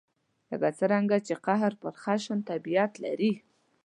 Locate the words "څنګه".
0.79-1.17